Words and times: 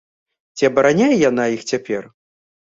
Ці 0.59 0.67
абараняе 0.69 1.09
яна 1.29 1.45
іх 1.57 1.61
цяпер? 1.73 2.03